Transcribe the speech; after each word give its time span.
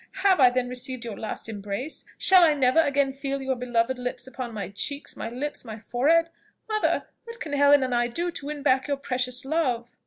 have 0.23 0.39
I 0.39 0.49
then 0.49 0.67
received 0.67 1.05
your 1.05 1.15
last 1.15 1.47
embrace? 1.47 2.05
Shall 2.17 2.41
I 2.43 2.55
never 2.55 2.79
again 2.79 3.13
feel 3.13 3.39
your 3.39 3.55
beloved 3.55 3.99
lips 3.99 4.25
upon 4.25 4.51
my 4.51 4.69
cheeks, 4.69 5.15
my 5.15 5.29
lips, 5.29 5.63
my 5.63 5.77
forehead? 5.77 6.31
Mother! 6.67 7.03
what 7.25 7.39
can 7.39 7.53
Helen 7.53 7.83
and 7.83 7.93
I 7.93 8.07
do 8.07 8.31
to 8.31 8.47
win 8.47 8.63
back 8.63 8.87
your 8.87 8.97
precious 8.97 9.45
love?" 9.45 9.95